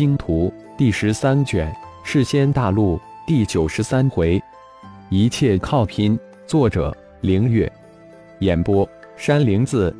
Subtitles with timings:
[0.00, 1.70] 星图》第十三卷，
[2.02, 4.42] 世仙大陆第九十三回，
[5.10, 6.18] 一切靠拼。
[6.46, 7.70] 作者：凌月，
[8.38, 9.94] 演播：山灵子。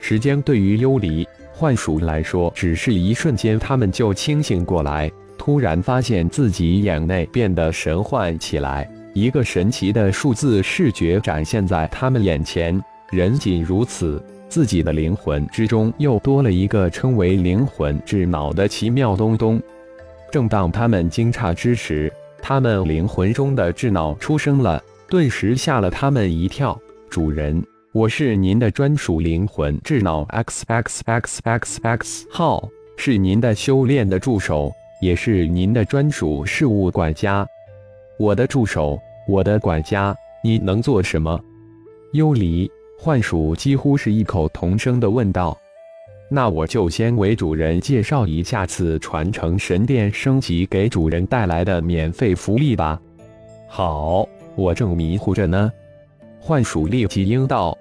[0.00, 12.82] 时间对于幽离、幻鼠来说，只是一瞬间，他们就清醒过来，突然发现自己眼内变得神幻起来，一个神奇的数字视觉展现在他们眼前。
[13.10, 14.24] 人仅如此。
[14.48, 19.60] 自己的灵魂之中又多了一个称为灵魂智脑的奇妙东东。
[20.30, 26.78] 正当他们惊诧之时，他们灵魂中的智脑出生了，顿时吓了他们一跳。
[27.08, 37.46] 主人，我是您的专属灵魂智脑 X X X X X 号，是您的修炼的助手，也是您的专属事务管家。
[38.18, 41.40] 我的助手，我的管家，你能做什么？
[42.12, 42.70] 幽离。
[42.98, 45.56] 幻鼠几乎是异口同声地问道
[46.28, 53.00] ：“那我就先为主人介绍一下次传承神殿升级给主人带来的免费福利吧。
[53.68, 54.26] ”“好，
[54.56, 55.70] 我正迷糊着呢。”
[56.40, 57.76] 幻鼠立即应道：“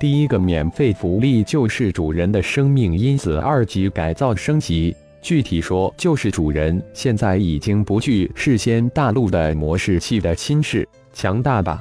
[0.00, 11.80] 第一个免费福利就是主人的生命因子二级改造升级，具体说就是主人现在已经不惧事先大陆的模式器的侵蚀，强大吧？”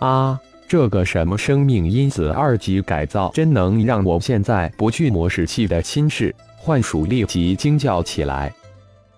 [0.00, 0.40] 啊！
[0.70, 6.32] 这个什么生命因子二级改造，真能让我现在不惧魔士器的侵蚀？
[6.56, 8.54] 幻鼠立即惊叫起来。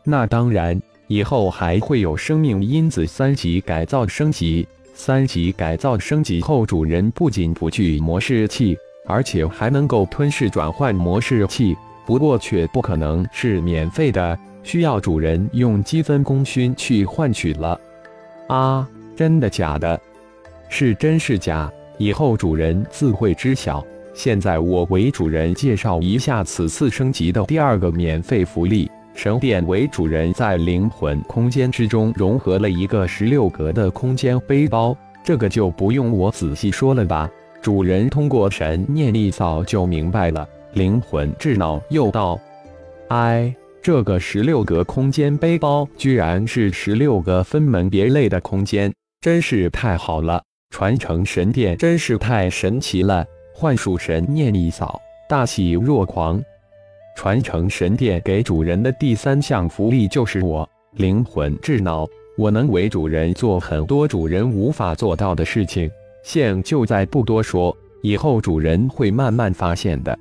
[0.03, 4.67] 那当然，以后还会有生命因子三级改造升级。
[4.95, 8.75] 三级改造升级后，主人不仅不惧魔士器，
[9.07, 11.77] 而且还能够吞噬转换魔士器。
[12.07, 17.79] 不过，却不可能是免费的，需要主人用积分功勋去换取了。
[18.49, 20.01] 啊，真的假的？
[20.75, 23.85] 是真是假，以后主人自会知晓。
[24.15, 34.97] 现在我为主人介绍一下此次升级的第二个免费福利：神殿为主人在灵魂空间之中融合了一个十六格的空间背包。
[35.23, 37.31] 这个就不用我仔细说了吧？
[37.61, 40.49] 主人通过神念力早就明白了。
[40.73, 42.41] 灵魂智脑又道
[43.09, 48.91] ：“哎，这个十六格空间背包居然是十六个分门别类的空间，
[49.21, 53.25] 真是太好了。”传承神殿真是太神奇了！
[53.55, 56.43] 幻术神念一扫，大喜若狂。
[57.15, 62.07] 传承神殿给主人的第三项福利就是我灵魂智脑，
[62.39, 65.91] 我能为主人做很多主人无法做到的事情。
[66.25, 70.19] 现就在不多说，以后主人会慢慢发现的。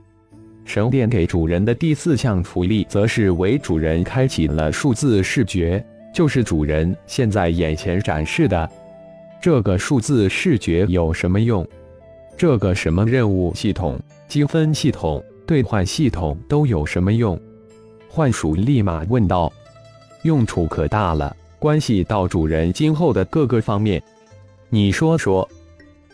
[0.66, 5.83] 神殿给主人的第四项福利，则是为主人开启了数字视觉，
[6.13, 8.69] 就是主人现在眼前展示的。
[9.41, 11.68] 这个数字视觉有什么用？
[12.38, 17.40] 这个什么任务系统、积分系统、兑换系统都有什么用？
[18.07, 19.51] 幻鼠立马问道。
[20.22, 24.01] 用处可大了，关系到主人今后的各个方面。
[24.69, 25.47] 你说说。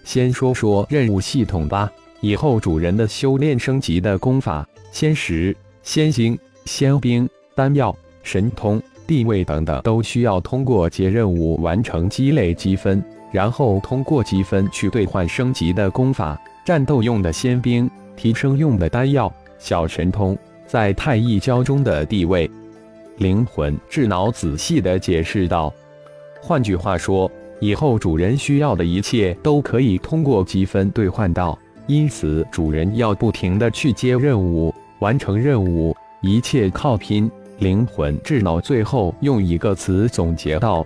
[0.05, 1.91] 先说说任务系统吧。
[2.21, 7.93] 以后主人的修炼升级的功法、仙石、仙晶、仙兵、丹药、
[8.23, 13.03] 神通、地位等等，都需要通过接任务完成积累积分。
[13.31, 22.49] 然后通过积分去兑换升级的功法、战斗用的仙兵、提升用的丹药、小神通，在太一教中的地位。
[23.17, 25.73] 灵魂智脑仔细的解释道
[26.41, 27.29] ：“换句话说，
[27.59, 37.29] 以后主人需要的一切都可以通过积分兑换到，因此主人要不停的去接任务、完成任务，一切靠拼。”
[37.59, 40.85] 灵魂智脑最后用一个词总结道：“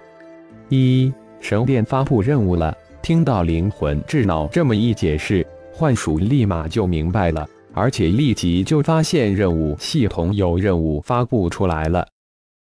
[0.69, 2.73] 一。”神殿发布任务了。
[3.01, 12.07] 听到灵魂智脑这么一解释，幻鼠立马就明白了，而且立即就发现任务系统有任务发布出来了。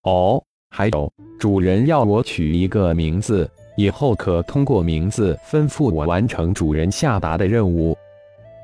[0.03, 7.97] 哦，还有，主人要我取一个名字，以后可通过名字吩咐我完成主人下达的任务，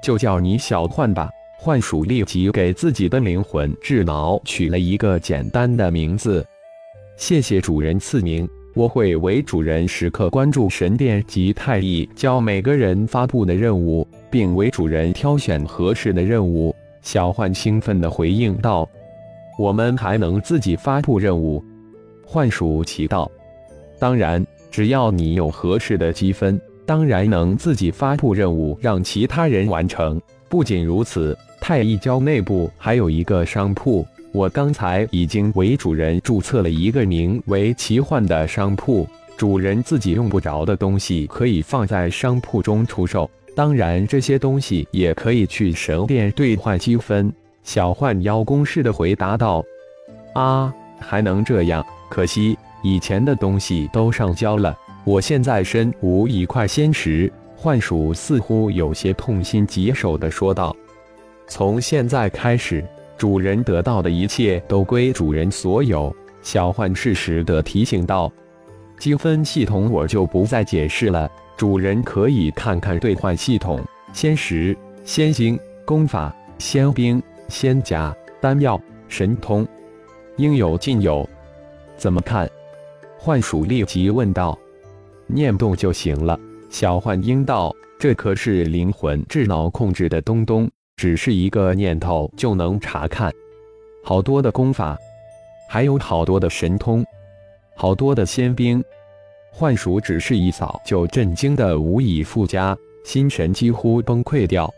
[0.03, 1.31] 就叫你小幻吧。
[1.61, 6.45] 幻鼠立即给自己的灵魂智脑取了一个简单的名字。
[7.17, 8.49] 谢谢主人赐名。
[8.75, 16.75] 我会为主人时刻关注神殿及太一教每个人发布的任务，并为主人挑选合适的任务。
[17.03, 18.89] 小幻兴奋地回应道
[19.59, 21.63] ：“我们还能自己发布任务？”
[22.25, 23.31] 幻鼠奇道
[24.01, 30.19] ：“当然，只要你有合适的积分，当然能自己发布任务，让其他人完成。
[30.49, 39.07] 不仅如此，太一教内部还有一个商铺。”我刚才已经为主人注册了一个名为“奇幻”的商铺，
[39.37, 43.31] 主人自己用不着的东西可以放在商铺中出售。
[43.55, 47.31] 当然，这些东西也可以去神殿兑换积分。
[47.63, 49.63] 小幻妖公式的回答道
[50.33, 51.85] ：“啊，还能这样？
[52.09, 54.75] 可惜以前的东西都上交了，
[55.05, 57.31] 我现在身无一块仙石。
[57.55, 60.75] 幻鼠似乎有些痛心疾首的说道
[61.47, 62.83] ：“从现在开始，
[63.23, 68.29] 主人得到的一切都归主人所有。”小幻适时的提醒道
[68.99, 73.81] ：“积分系统我就不再解释了，主人可以看看兑换系统：
[74.13, 79.65] 仙石、仙晶、功法、仙兵、仙甲、丹药、神通，
[80.37, 81.25] 应有尽有。
[81.97, 82.51] 怎么看？”
[83.17, 84.59] 幻鼠立即问道
[85.29, 86.37] ：“念动就行了。”
[86.69, 93.33] 小幻应道：“这可是灵魂智脑控制的东东，只是一个念头就能查看。
[94.05, 94.99] 好多的功法，
[95.69, 97.05] 还有好多的神通，
[97.77, 98.83] 好多的仙兵。”
[99.55, 104.73] 幻鼠只是一扫就震惊的无以复加，心神几乎崩溃掉。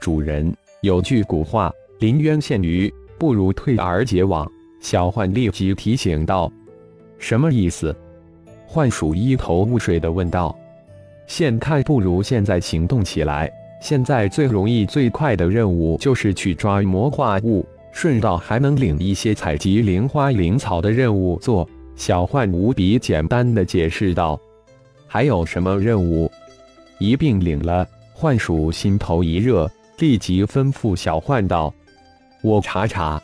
[0.00, 1.70] 主人有句古话
[2.00, 6.50] ：“临渊羡鱼，不如退而结网。”小幻立即提醒道
[7.18, 7.94] ：“什么意思？”
[8.64, 10.56] 幻鼠一头雾水的问道。
[11.26, 13.52] 现看不如现在行动起来。
[13.80, 21.68] 现在最容易、最快的任务就是去抓魔化物，顺道还能领一些采集灵花灵草的任务做。
[21.96, 24.40] 小幻无比简单的解释道
[25.08, 26.30] ：“还有什么任务？”
[26.98, 27.86] 一并领了。
[28.12, 31.72] 幻鼠心头一热，立即吩咐小幻道
[32.42, 33.20] ：“我查查。”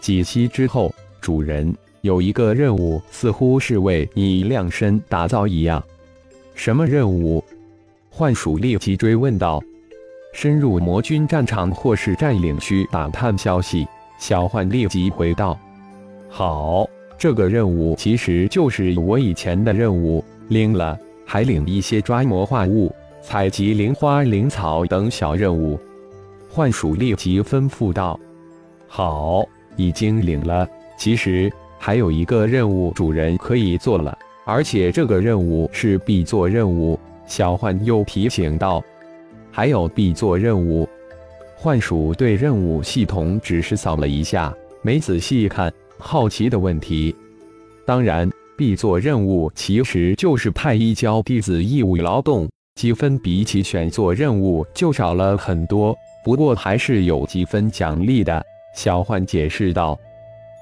[0.00, 5.82] 几息之后，主人有一个任务，似乎是为你量身打造一样。
[6.54, 7.42] 什么任务？
[8.10, 9.62] 幻鼠立即追问道
[10.40, 13.84] ：“深入魔军战场或是占领区打探消息。”
[14.20, 15.58] 小幻立即回道
[16.30, 16.88] ：“好，
[17.18, 20.96] 这个任务其实就是我以前的任务，领了，
[21.26, 25.76] 还领一些抓魔化物、采集灵花灵草等小任务。”
[26.48, 28.16] 幻鼠立即吩咐道
[28.86, 29.44] ：“好，
[29.74, 30.68] 已经领了。
[30.96, 36.96] 其实还有一个任务，主人可以做了。”而且这个任务是必做任务，
[37.26, 38.80] 小幻又提醒道
[39.58, 40.88] ：“还有必做任务。”
[41.58, 47.12] 幻鼠对任务系统只是扫了一下，没仔细看，好奇的问题
[47.84, 55.92] ：“当然，必做任务其实就是派一教弟子义务劳动，积分比起选做任务就少了很多，
[56.24, 58.40] 不过还是有积分奖励的。”
[58.76, 59.98] 小幻解释道：“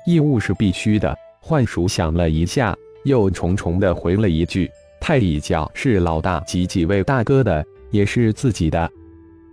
[0.09, 2.75] 义务是必须的。”幻鼠想了一下。
[3.05, 4.69] 又重重的回了一句
[4.99, 8.91] ：“太乙教是老大及几位大哥的，也是自己的。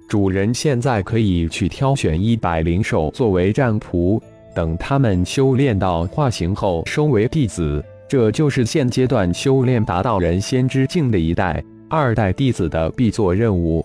[0.08, 4.22] 主人现在可以去挑选一百灵兽作为战仆，
[4.54, 7.84] 等他们修炼到化形后收为弟子。
[8.08, 13.84] 这就是现阶段修炼达到人仙之境的一代、二代弟子的必做任务。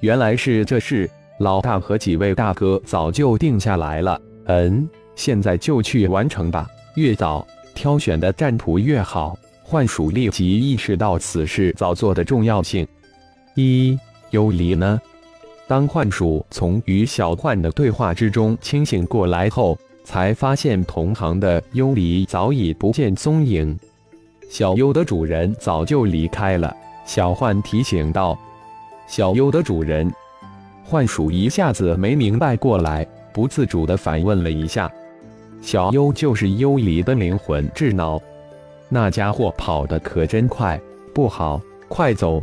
[0.00, 4.20] 原来是这事，老大和几位大哥早就定下来了。
[4.46, 6.66] 嗯，现在就去完成吧，
[6.96, 12.86] 越早。”挑选的战仆越好，幻鼠立即意识到此事早做的重要性。
[13.54, 13.98] 一
[14.30, 15.00] 幽离呢？
[15.66, 23.78] 当幻鼠从与小幻的对话之中清醒过来后，才发现同行的幽离早已不见踪影。
[24.50, 26.74] 小幽的主人早就离开了。
[27.06, 28.38] 小幻提醒道
[29.06, 30.12] ：“小幽的主人。”
[30.84, 34.90] 幻鼠一下子没明白过来，不自主地反问了一下。
[35.62, 38.20] 小幽就是幽离的灵魂智脑，
[38.90, 40.78] 那家伙跑得可真快，
[41.14, 41.58] 不好，
[41.88, 42.42] 快走！